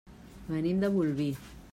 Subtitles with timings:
[0.53, 1.33] Venim de Bolvir.